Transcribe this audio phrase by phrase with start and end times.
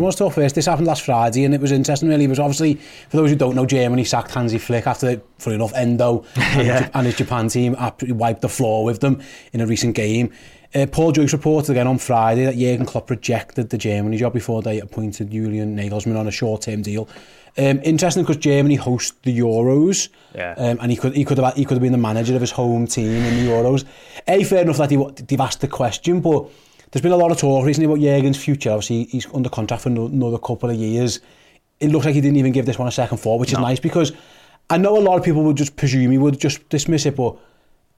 [0.00, 0.54] Want to talk first.
[0.54, 2.08] This happened last Friday, and it was interesting.
[2.08, 2.74] Really, it was obviously
[3.08, 6.80] for those who don't know, Germany sacked Hansi Flick after, funny enough, Endo and, Yeah.
[6.82, 9.20] his, and his Japan team absolutely wiped the floor with them
[9.52, 10.32] in a recent game.
[10.74, 14.62] Uh, Paul Joyce reported again on Friday that Jurgen Klopp rejected the Germany job before
[14.62, 17.08] they appointed Julian Nagelsmann on a short-term deal.
[17.58, 20.54] Um, interesting because Germany host the Euros, Yeah.
[20.56, 22.52] um, and he could he could have he could have been the manager of his
[22.52, 23.84] home team in the Euros.
[24.28, 26.46] A fair enough that he, they've asked the question, but
[26.90, 28.70] there's been a lot of talk recently about Jurgen's future.
[28.70, 31.20] Obviously, he's under contract for no- another couple of years.
[31.78, 33.80] It looks like he didn't even give this one a second thought, which is nice
[33.80, 34.12] because
[34.68, 37.36] I know a lot of people would just presume he would just dismiss it, but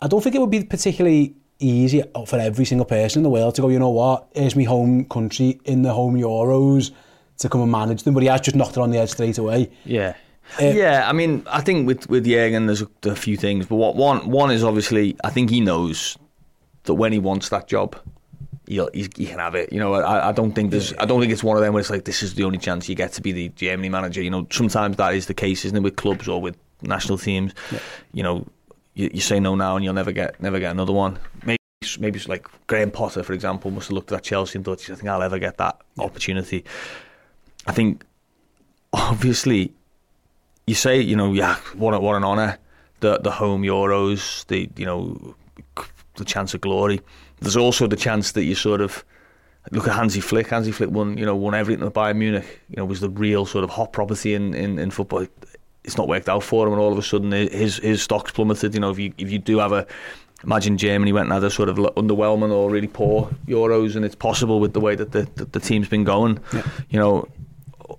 [0.01, 3.55] I don't think it would be particularly easy for every single person in the world
[3.57, 6.91] to go, you know what, here's my home country in the home Euros
[7.39, 8.15] to come and manage them.
[8.15, 9.71] But he has just knocked it on the head straight away.
[9.85, 10.15] Yeah.
[10.61, 13.77] Uh, yeah, I mean, I think with with Jurgen, there's a, a few things, but
[13.77, 16.19] what one one is obviously, I think he knows
[16.85, 17.97] that when he wants that job,
[18.93, 19.73] he can have it.
[19.73, 21.81] You know, I, I don't think there's, I don't think it's one of them where
[21.81, 24.23] it's like this is the only chance you get to be the Germany manager.
[24.23, 27.53] You know, sometimes that is the case, isn't it, with clubs or with national teams?
[28.13, 28.47] You know,
[28.95, 31.19] you, you say no now and you'll never get never get another one.
[31.45, 31.59] Maybe
[31.99, 34.95] maybe it's like Graham Potter, for example, must have looked at Chelsea and thought, I
[34.95, 36.65] think I'll ever get that opportunity.
[37.67, 38.05] I think
[38.93, 39.73] obviously
[40.67, 42.59] you say, you know, yeah, what, a, what an honour,
[43.01, 45.35] the the home Euros, the you know,
[46.17, 47.01] the chance of glory.
[47.43, 49.05] There's also the chance that you sort of
[49.71, 50.49] look at Hansi Flick.
[50.49, 52.61] Hansi Flick won, you know, won everything at Bayern Munich.
[52.69, 55.27] You know, was the real sort of hot property in, in, in football.
[55.85, 58.75] It's not worked out for him, and all of a sudden his his stocks plummeted.
[58.75, 59.87] You know, if you if you do have a
[60.45, 64.15] Imagine Germany went and had a sort of underwhelming or really poor Euros, and it's
[64.15, 66.41] possible with the way that the, the, the team's been going.
[66.53, 66.67] Yeah.
[66.91, 67.29] You know,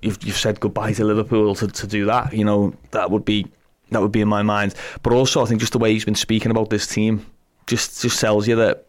[0.02, 2.34] you've, you've said goodbye to Liverpool to, to do that.
[2.34, 3.48] You know, that would be
[3.92, 4.76] that would be in my mind.
[5.04, 7.26] But also, I think just the way he's been speaking about this team
[7.68, 8.88] just just tells you that.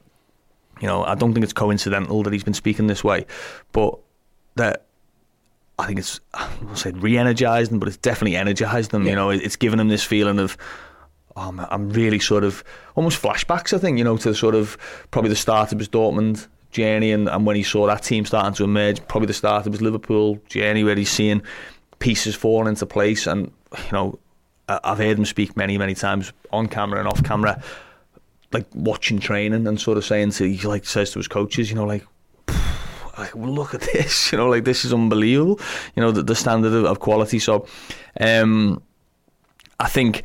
[0.80, 3.26] You know, I don't think it's coincidental that he's been speaking this way,
[3.72, 3.98] but
[4.56, 4.86] that
[5.78, 9.06] I think it's I won't say re-energized them, but it's definitely energized them.
[9.06, 10.56] You know, it's given them this feeling of.
[11.36, 12.62] Oh, I'm, I'm really sort of
[12.94, 13.72] almost flashbacks.
[13.72, 14.78] I think you know to sort of
[15.10, 18.54] probably the start of his Dortmund journey, and, and when he saw that team starting
[18.54, 21.42] to emerge, probably the start of his Liverpool journey, where he's seeing
[21.98, 23.26] pieces falling into place.
[23.26, 24.18] And you know,
[24.68, 27.62] I've heard him speak many, many times on camera and off camera,
[28.54, 31.76] like watching training and sort of saying to he like says to his coaches, you
[31.76, 32.06] know, like
[33.18, 35.60] like well, look at this, you know, like this is unbelievable,
[35.94, 37.38] you know, the, the standard of, of quality.
[37.38, 37.66] So,
[38.20, 38.82] um,
[39.78, 40.22] I think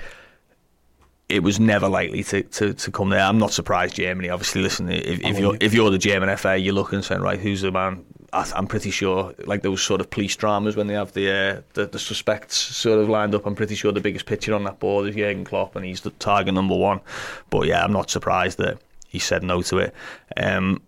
[1.28, 3.22] it was never likely to, to, to come there.
[3.22, 4.30] I'm not surprised Germany.
[4.30, 7.62] Obviously, listen, if, if you're if you're the German FA, you're looking saying, right, who's
[7.62, 8.06] the man?
[8.34, 11.88] I'm pretty sure, like those sort of police dramas when they have the, uh, the
[11.88, 13.46] the suspects sort of lined up.
[13.46, 16.12] I'm pretty sure the biggest picture on that board is Jurgen Klopp, and he's the
[16.12, 17.02] target number one.
[17.50, 19.94] But yeah, I'm not surprised that he said no to it.
[20.38, 20.82] Um,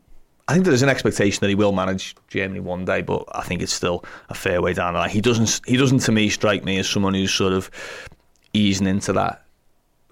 [0.47, 3.61] I think there's an expectation that he will manage Germany one day, but I think
[3.61, 5.09] it's still a fair way down line.
[5.09, 5.61] He doesn't.
[5.65, 7.71] He doesn't to me strike me as someone who's sort of
[8.53, 9.45] easing into that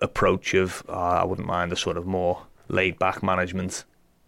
[0.01, 3.83] approach of oh, I wouldn't mind a sort of more laid back management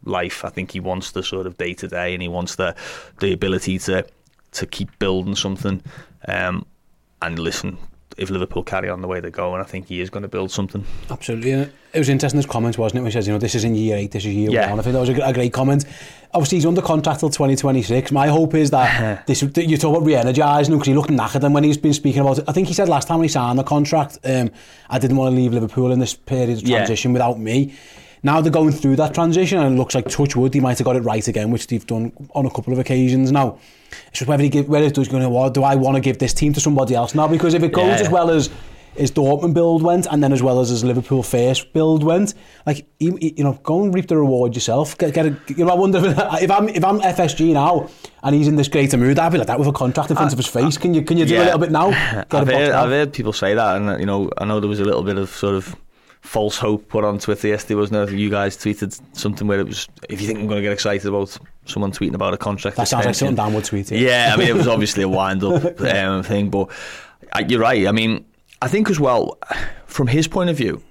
[0.06, 0.44] life.
[0.46, 2.76] I think he wants the sort of day to day, and he wants the
[3.20, 4.06] the ability to
[4.54, 5.82] to keep building something.
[6.28, 6.66] Um,
[7.22, 7.78] and listen,
[8.18, 10.52] if Liverpool carry on the way they're going, I think he is going to build
[10.52, 10.84] something.
[11.10, 11.52] Absolutely.
[11.52, 13.02] And it was interesting, his comments, wasn't it?
[13.04, 14.70] When he says, you know, this is in year eight, this is year Yeah.
[14.70, 14.80] one.
[14.80, 15.86] I think that was a, a great comment.
[16.34, 18.12] Obviously, he's under contract till 2026.
[18.12, 21.42] My hope is that this, that you talk about re-energising him because he looked knackered
[21.42, 22.46] then when he's been speaking about it.
[22.48, 24.52] I think he said last time when he signed the contract, um,
[24.90, 26.78] I didn't want to leave Liverpool in this period of Yeah.
[26.78, 27.74] transition without me.
[28.24, 30.86] Now they're going through that transition and it looks like touch wood, he might have
[30.86, 33.58] got it right again, which they've done on a couple of occasions now.
[34.10, 36.20] It's just whether he give, whether he's going to, what, do I want to give
[36.20, 37.28] this team to somebody else now?
[37.28, 38.06] Because if it goes yeah.
[38.06, 38.50] as well as
[38.96, 42.34] his Dortmund build went, and then as well as his Liverpool first build went.
[42.66, 44.98] Like you, you know, go and reap the reward yourself.
[44.98, 47.90] Get, get a, you know, I wonder if, if I'm if I'm FSG now
[48.24, 50.32] and he's in this greater mood, I'd be like that with a contract in front
[50.32, 50.78] I, of his face.
[50.78, 51.88] Can you can you do yeah, a little bit now?
[52.32, 54.86] I've heard, I've heard people say that, and you know, I know there was a
[54.86, 55.76] little bit of sort of
[56.22, 58.16] false hope put on Twitter yesterday, wasn't it?
[58.16, 61.06] You guys tweeted something where it was, if you think I'm going to get excited
[61.08, 62.78] about someone tweeting about a contract.
[62.78, 63.92] That sounds like something Dan would tweet.
[63.92, 66.70] Yeah, I mean, it was obviously a wind up um, thing, but
[67.48, 67.88] you're right.
[67.88, 68.26] I mean,
[68.62, 69.38] I think as well,
[69.86, 70.82] from his point of view,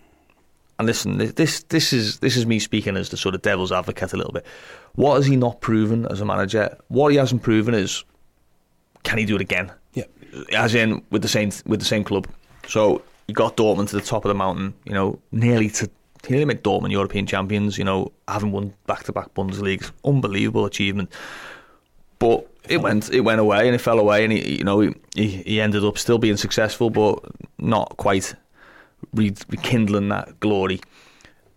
[0.79, 4.15] and listen, this this is this is me speaking as the sort of devil's advocate
[4.15, 4.47] a little bit.
[4.94, 6.77] What has he not proven as a manager?
[6.88, 8.03] What he hasn't proven is,
[9.03, 9.71] can he do it again?
[9.93, 10.05] Yeah.
[10.56, 12.27] As in with the same with the same club.
[12.67, 14.75] So he got Dortmund to the top of the mountain.
[14.85, 15.88] You know, nearly to
[16.29, 17.79] nearly make Dortmund European champions.
[17.79, 21.12] You know, having won back to back Bundesliga, unbelievable achievement.
[22.19, 24.81] But it went it went away and it fell away and he you know
[25.15, 27.21] he he ended up still being successful but
[27.59, 28.35] not quite
[29.15, 30.81] rekindling that glory.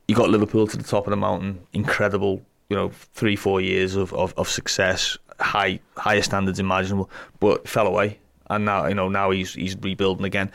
[0.08, 2.40] You got Liverpool to the top of the mountain, incredible,
[2.70, 7.10] you know, three four years of, of, of success, high highest standards imaginable,
[7.40, 10.52] but fell away and now you know now he's he's rebuilding again.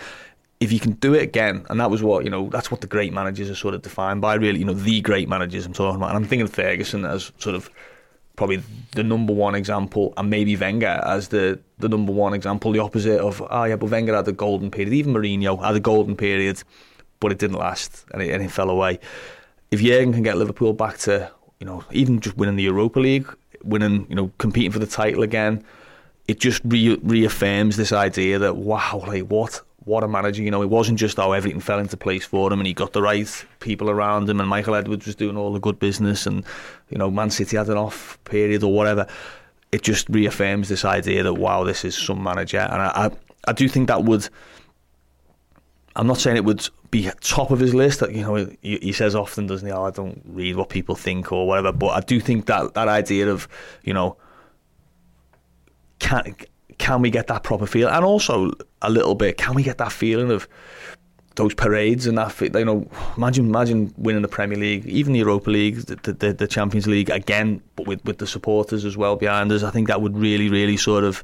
[0.61, 2.87] If you can do it again, and that was what you know, that's what the
[2.87, 4.35] great managers are sort of defined by.
[4.35, 6.09] Really, you know, the great managers I'm talking about.
[6.09, 7.71] And I'm thinking of Ferguson as sort of
[8.39, 8.63] probably
[8.93, 13.21] the number one example, and maybe Wenger as the, the number one example, the opposite
[13.21, 14.95] of, oh yeah, but Wenger had the golden period.
[14.95, 16.63] Even Mourinho had a golden period,
[17.19, 19.01] but it didn't last and it, and it fell away.
[19.73, 23.27] If Jurgen can get Liverpool back to, you know, even just winning the Europa League,
[23.65, 25.65] winning, you know, competing for the title again,
[26.29, 30.43] it just re- reaffirms this idea that, wow, like what what a manager.
[30.43, 32.93] You know, it wasn't just how everything fell into place for him and he got
[32.93, 36.45] the right people around him and Michael Edwards was doing all the good business and,
[36.91, 39.07] you know, Man City had an off period or whatever.
[39.73, 42.59] It just reaffirms this idea that, wow, this is some manager.
[42.59, 43.11] And I, I,
[43.49, 44.29] I do think that would,
[45.97, 48.03] I'm not saying it would be top of his list.
[48.03, 49.73] You know, he, he says often, doesn't he?
[49.73, 51.73] Oh, I don't read what people think or whatever.
[51.73, 53.49] But I do think that that idea of,
[53.83, 54.17] you know,
[55.99, 56.35] can
[56.79, 57.89] can we get that proper feel?
[57.89, 58.53] And also
[58.83, 60.49] a little bit, can we get that feeling of
[61.35, 62.41] those parades and that?
[62.41, 66.47] You know, imagine imagine winning the Premier League, even the Europa League, the, the, the
[66.47, 69.63] Champions League again, but with with the supporters as well behind us.
[69.63, 71.23] I think that would really, really sort of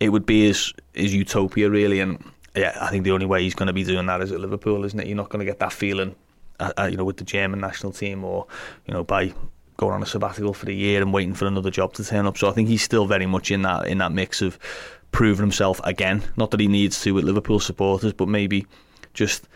[0.00, 2.00] it would be his his utopia really.
[2.00, 2.22] And
[2.54, 4.84] yeah, I think the only way he's going to be doing that is at Liverpool,
[4.84, 5.06] isn't it?
[5.06, 6.14] You're not going to get that feeling.
[6.60, 8.46] Uh, uh, you know, with the German national team, or
[8.86, 9.32] you know, by
[9.78, 12.36] going on a sabbatical for a year and waiting for another job to turn up.
[12.36, 14.58] So I think he's still very much in that in that mix of
[15.12, 16.22] proving himself again.
[16.36, 18.66] Not that he needs to with Liverpool supporters, but maybe
[19.14, 19.48] just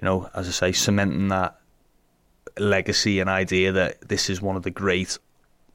[0.00, 1.58] you know, as I say, cementing that
[2.58, 5.18] legacy and idea that this is one of the great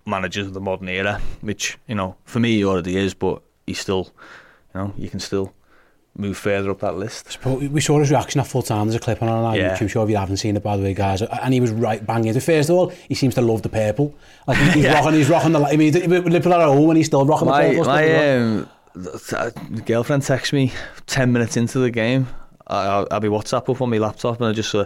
[0.05, 3.79] managers of the modern era, which you know for me he already is, but he's
[3.79, 4.13] still,
[4.73, 5.53] you know, you can still
[6.17, 7.43] move further up that list.
[7.45, 8.87] We saw his reaction at full time.
[8.87, 9.75] There's a clip on our yeah.
[9.75, 11.21] YouTube show if you haven't seen it, by the way, guys.
[11.21, 12.39] And he was right banging it.
[12.41, 14.15] First of all, he seems to love the purple.
[14.47, 14.93] Like he's, yeah.
[14.93, 15.61] rocking, he's rocking the.
[15.61, 17.85] I mean, Liverpool are at home and he's still rocking my, the purple.
[17.85, 20.73] My um, girlfriend texts me
[21.05, 22.27] 10 minutes into the game.
[22.65, 24.73] I, I'll, I'll be WhatsApp up on my laptop and I just.
[24.73, 24.85] Uh,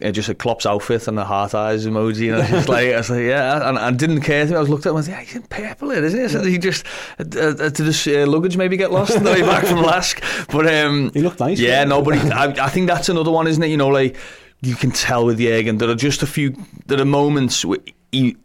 [0.00, 2.96] it just a Klopp's outfit and the heart eyes emoji, and I was like, I
[2.96, 4.44] was like, yeah, and I didn't care.
[4.44, 4.56] To me.
[4.56, 6.28] I was looked at him and I was like, yeah, he's in purple, isn't he?
[6.28, 6.86] So he just
[7.18, 10.22] uh, uh, did his uh, luggage maybe get lost on the way back from Lask,
[10.50, 11.58] but um, he looked nice.
[11.58, 12.18] Yeah, nobody.
[12.18, 13.68] I, I think that's another one, isn't it?
[13.68, 14.16] You know, like
[14.62, 16.56] you can tell with Jurgen there are just a few,
[16.86, 17.78] there are moments where
[18.10, 18.36] he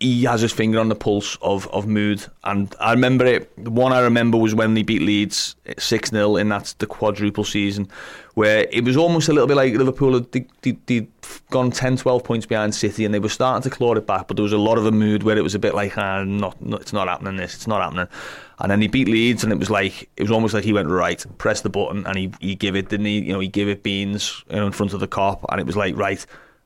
[0.00, 2.24] he has his finger on the pulse of, of mood.
[2.44, 3.64] And I remember it.
[3.64, 7.44] The one I remember was when they beat Leeds 6 0 in that the quadruple
[7.44, 7.88] season,
[8.36, 11.08] where it was almost a little bit like Liverpool had they, they, they'd
[11.50, 14.28] gone 10, 12 points behind City and they were starting to claw it back.
[14.28, 16.22] But there was a lot of a mood where it was a bit like, ah,
[16.22, 18.08] not, not, it's not happening, this, it's not happening.
[18.58, 20.90] And then he beat Leeds and it was like, it was almost like he went
[20.90, 23.20] right, press the button and he, he gave it, didn't he?
[23.20, 25.66] You know, he gave it beans you know, in front of the Kop and it
[25.66, 26.24] was like, right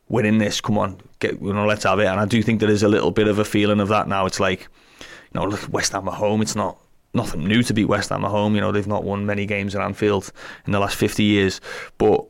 [0.08, 0.60] winning this.
[0.60, 2.06] Come on, get you know, let's have it.
[2.06, 4.26] And I do think there is a little bit of a feeling of that now.
[4.26, 4.68] It's like,
[5.32, 6.42] you know, West Ham at home.
[6.42, 6.79] It's not
[7.14, 8.55] nothing new to beat West Ham at home.
[8.55, 10.33] You know, they've not won many games at Anfield
[10.67, 11.61] in the last 50 years,
[11.99, 12.25] but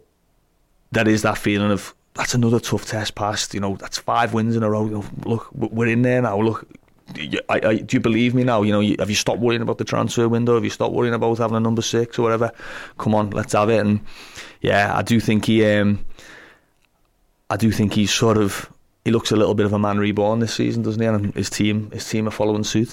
[0.93, 3.55] there is that feeling of that's another tough test passed.
[3.55, 4.85] You know, that's five wins in a row.
[4.87, 6.41] You know, look, we're in there now.
[6.41, 6.67] Look.
[7.49, 8.63] I, I, do you believe me now?
[8.63, 10.55] You know, have you stopped worrying about the transfer window?
[10.55, 12.53] Have you stopped worrying about having a number six or whatever?
[12.99, 13.81] Come on, let's have it.
[13.81, 13.99] And
[14.61, 16.05] yeah, I do think he um,
[17.51, 18.71] I do think he's sort of
[19.05, 21.09] he looks a little bit of a man reborn this season, doesn't he?
[21.09, 22.93] And his team, his team are following suit.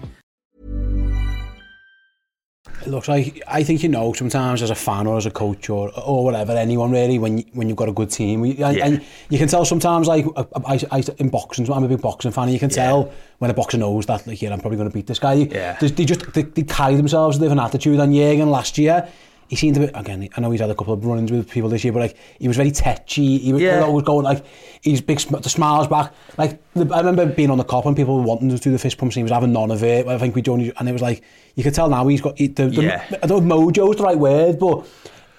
[2.91, 5.91] looks like I think you know sometimes as a fan or as a coach or
[5.99, 8.85] or whatever anyone really when you, when you've got a good team and, yeah.
[8.85, 10.25] and you can tell sometimes like
[10.67, 12.75] I, I, in boxing I'm a big boxing fan and you can yeah.
[12.75, 15.33] tell when a boxer knows that like yeah I'm probably going to beat this guy
[15.33, 15.77] yeah.
[15.79, 19.07] they, they just they, they carry themselves they have an attitude and Jürgen last year
[19.51, 21.69] he seemed to be again I know he's had a couple of run-ins with people
[21.69, 23.81] this year but like he was very tetchy he was Yeah.
[23.81, 24.45] always going like
[24.79, 28.15] he's big the smiles back like the, I remember being on the Kop and people
[28.15, 30.17] were wanting to do the fist pumps and he was having none of it I
[30.17, 31.21] think we only and it was like
[31.55, 33.03] you could tell now he's got he, the, the, Yeah.
[33.21, 34.87] I don't know if mojo's the right word but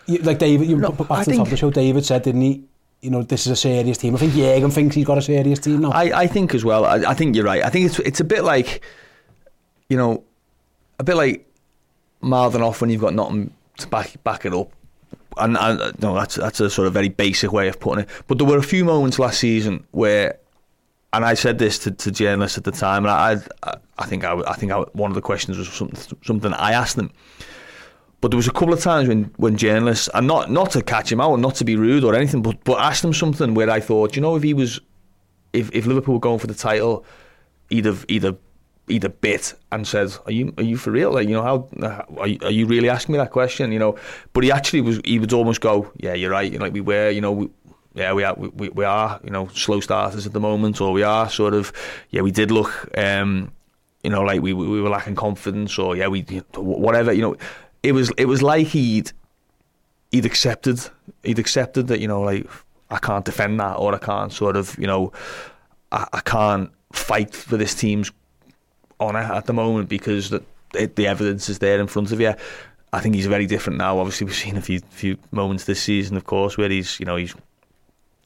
[0.07, 2.23] you, like David you No, back I to the top of the show David said
[2.23, 2.64] didn't he
[3.00, 5.59] you know this is a serious team I think Jürgen thinks he's got a serious
[5.59, 6.85] team now I, I think as well.
[6.85, 7.64] I, I think you're right.
[7.64, 8.83] I think it's it's a bit like,
[9.88, 10.23] you know,
[11.00, 11.49] a bit like
[12.21, 14.73] mouthing off when you've got nothing to back back it up.
[15.38, 18.11] And, and uh, no, that's that's a sort of very basic way of putting it.
[18.26, 20.38] But there were a few moments last season where,
[21.12, 24.25] and I said this to, to journalists at the time, and I I, I think
[24.25, 27.11] I, I think I, one of the questions was something something I asked them.
[28.21, 31.11] But there was a couple of times when, when journalists, and not not to catch
[31.11, 33.69] him out, and not to be rude or anything, but but asked him something where
[33.69, 34.81] I thought, you know, if he was,
[35.52, 37.05] if if Liverpool were going for the title,
[37.69, 38.37] he'd have either
[38.92, 41.12] either bit and said, "Are you are you for real?
[41.12, 43.72] Like, you know, how are you, are you really asking me that question?
[43.72, 43.99] You know?"
[44.32, 45.00] But he actually was.
[45.04, 46.50] He would almost go, "Yeah, you're right.
[46.50, 47.11] You know, like we were.
[47.11, 47.50] You know, we,
[47.94, 48.34] yeah, we are.
[48.34, 49.20] We, we are.
[49.25, 51.72] You know, slow starters at the moment, or we are sort of.
[52.11, 52.96] Yeah, we did look.
[52.96, 53.52] Um,
[54.04, 56.22] you know, like we we were lacking confidence, or yeah, we
[56.54, 57.12] whatever.
[57.12, 57.37] You know,
[57.82, 59.12] it was it was like he'd
[60.11, 60.80] he'd accepted
[61.22, 62.46] he'd accepted that you know like
[62.90, 65.12] I can't defend that or I can't sort of you know
[65.90, 68.12] I, I can't fight for this team's
[69.06, 70.42] honour at the moment because the,
[70.75, 72.35] it, the evidence is there in front of you.
[72.92, 73.99] I think he's very different now.
[73.99, 77.16] Obviously, we've seen a few few moments this season, of course, where he's you know
[77.16, 77.35] he's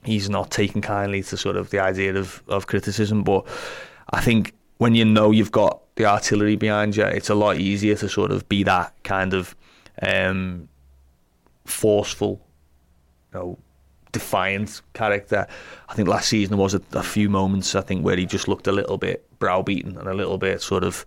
[0.04, 3.46] he's not taken kindly to sort of the idea of of criticism, but
[4.10, 7.94] I think when you know you've got the artillery behind you, it's a lot easier
[7.96, 9.56] to sort of be that kind of
[10.02, 10.68] um,
[11.64, 12.40] forceful,
[13.32, 13.58] you know,
[14.12, 15.46] defiant character.
[15.88, 18.48] I think last season there was a, a few moments I think where he just
[18.48, 21.04] looked a little bit browbeaten and a little bit sort of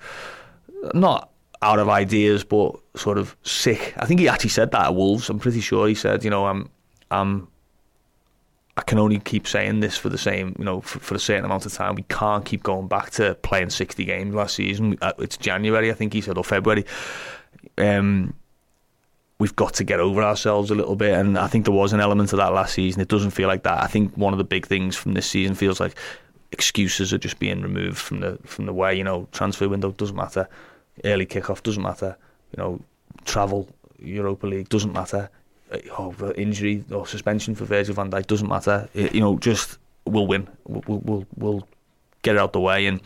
[0.94, 1.30] not
[1.62, 3.94] out of ideas but sort of sick.
[3.98, 5.30] I think he actually said that at Wolves.
[5.30, 6.70] I'm pretty sure he said, you know, I'm
[7.12, 7.48] I'm
[8.80, 11.44] I can only keep saying this for the same, you know, for, for a certain
[11.44, 11.96] amount of time.
[11.96, 14.98] We can't keep going back to playing 60 games last season.
[15.02, 16.86] Uh, It's January, I think he said, or February.
[17.78, 18.34] Um,
[19.38, 22.00] we've got to get over ourselves a little bit, and I think there was an
[22.00, 23.02] element of that last season.
[23.02, 23.84] It doesn't feel like that.
[23.84, 25.98] I think one of the big things from this season feels like
[26.52, 28.96] excuses are just being removed from the from the way.
[28.96, 30.48] You know, transfer window doesn't matter,
[31.06, 32.18] early kickoff doesn't matter.
[32.56, 32.82] You know,
[33.26, 33.68] travel
[34.00, 35.30] Europa League doesn't matter.
[35.72, 38.90] Uh, Oh, injury or suspension for Virgil van Dijk doesn't matter.
[38.96, 40.48] Uh, You know, just we'll win.
[40.68, 41.68] We'll we'll we'll
[42.24, 42.88] get it out the way.
[42.88, 43.02] And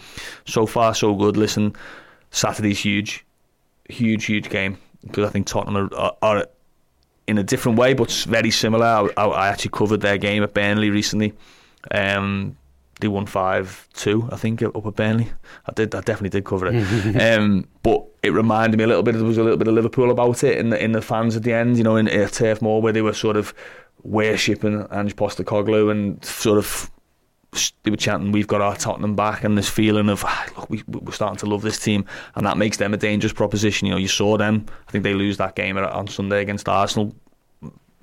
[0.45, 1.37] so far, so good.
[1.37, 1.75] Listen,
[2.31, 3.25] Saturday's huge,
[3.89, 6.47] huge, huge game because I think Tottenham are, are, are
[7.27, 8.85] in a different way, but very similar.
[8.85, 11.33] I, I actually covered their game at Burnley recently.
[11.91, 12.57] Um,
[13.03, 15.29] they won five two, I think, up at Burnley.
[15.67, 17.15] I did, I definitely did cover it.
[17.37, 19.13] um, but it reminded me a little bit.
[19.15, 21.43] There was a little bit of Liverpool about it in the in the fans at
[21.43, 21.77] the end.
[21.77, 23.53] You know, in at Turf Moor where they were sort of
[24.03, 26.89] worshipping Ange Postecoglou and sort of
[27.83, 30.81] they were chanting, "We've got our Tottenham back," and this feeling of ah, look, we,
[30.87, 32.05] we're starting to love this team,
[32.35, 33.85] and that makes them a dangerous proposition.
[33.85, 34.65] You know, you saw them.
[34.87, 37.13] I think they lose that game on Sunday against Arsenal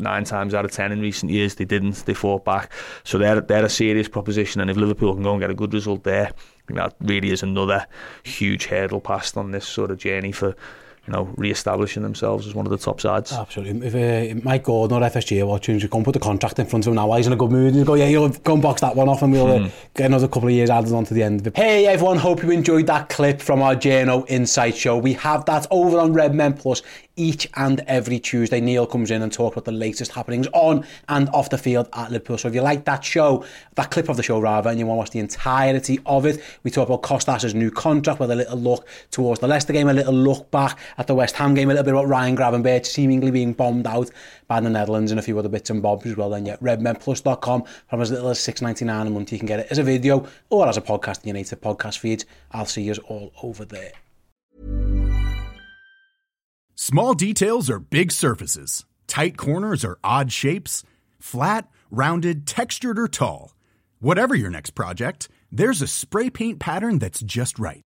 [0.00, 1.54] nine times out of ten in recent years.
[1.54, 2.04] They didn't.
[2.07, 2.73] They fought back.
[3.04, 4.61] So they're they're a serious proposition.
[4.61, 6.33] And if Liverpool can go and get a good result there,
[6.69, 7.87] that really is another
[8.23, 10.54] huge hurdle passed on this sort of journey for
[11.11, 13.33] you know, re-establishing themselves as one of the top sides.
[13.33, 13.87] Absolutely.
[13.87, 16.67] If uh, Mike Gordon or FSG are watching, you go and put the contract in
[16.67, 17.12] front of him now.
[17.12, 17.75] He's in a good mood.
[17.75, 19.67] You go, yeah, you'll go and box that one off and we'll mm.
[19.67, 21.57] uh, get another couple of years added on to the end of it.
[21.57, 22.17] Hey, everyone.
[22.17, 24.99] Hope you enjoyed that clip from our Journo Insight show.
[24.99, 26.83] We have that over on Red Men Plus
[27.21, 28.61] each and every Tuesday.
[28.61, 32.11] Neil comes in and talks about the latest happenings on and off the field at
[32.11, 32.38] Liverpool.
[32.38, 34.97] So if you like that show, that clip of the show rather, and you want
[34.97, 38.57] to watch the entirety of it, we talk about Kostas' new contract with a little
[38.57, 41.73] look towards the Leicester game, a little look back at the West Ham game, a
[41.73, 44.11] little bit about Ryan Gravenberch seemingly being bombed out
[44.47, 46.28] by the Netherlands and a few other bits and bobs as well.
[46.28, 49.33] Then yeah, redmenplus.com from as little as six ninety nine a month.
[49.33, 51.99] You can get it as a video or as a podcast in your native podcast
[51.99, 52.26] feeds.
[52.52, 53.92] I'll see you all over there.
[56.75, 58.85] Small details are big surfaces.
[59.07, 60.85] Tight corners are odd shapes.
[61.19, 63.54] Flat, rounded, textured, or tall.
[64.00, 67.83] Whatever your next project, there's a spray paint pattern that's just right.